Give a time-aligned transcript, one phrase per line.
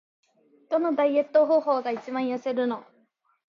[0.71, 2.83] どのダイエット方法が一番痩せるの？